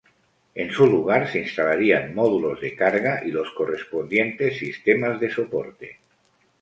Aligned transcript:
En 0.55 0.71
su 0.71 0.87
lugar 0.87 1.31
se 1.31 1.41
instalarían 1.41 2.15
módulos 2.15 2.59
de 2.59 2.75
carga 2.75 3.21
y 3.23 3.29
los 3.29 3.51
correspondientes 3.51 4.57
sistemas 4.57 5.19
de 5.19 5.29
soporte. 5.29 5.99